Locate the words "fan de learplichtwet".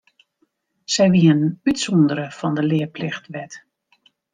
2.37-3.51